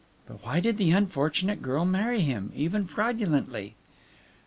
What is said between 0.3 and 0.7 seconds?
why